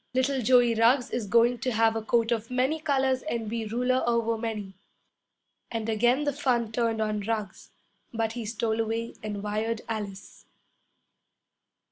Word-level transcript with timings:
Little 0.15 0.41
Joey 0.41 0.73
Ruggs 0.73 1.11
is 1.11 1.27
going 1.27 1.59
to 1.59 1.71
have 1.73 1.95
a 1.95 2.01
coat 2.01 2.31
of 2.31 2.49
many 2.49 2.79
colors 2.79 3.21
and 3.21 3.47
be 3.47 3.67
ruler 3.67 4.01
over 4.07 4.35
many!' 4.35 4.73
And 5.69 5.87
again 5.87 6.23
the 6.23 6.33
fun 6.33 6.71
turned 6.71 6.99
on 6.99 7.19
Ruggs, 7.19 7.69
but 8.11 8.31
he 8.31 8.43
stole 8.43 8.79
away 8.81 9.13
and 9.21 9.43
wired 9.43 9.81
Alice. 9.87 10.47